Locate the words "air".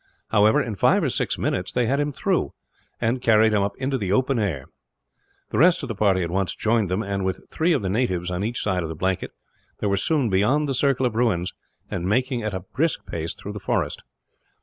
4.39-4.65